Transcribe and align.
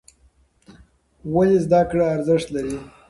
ولې 1.33 1.57
زده 1.65 1.81
کړه 1.89 2.05
ارزښت 2.15 2.47
لري؟ 2.55 2.77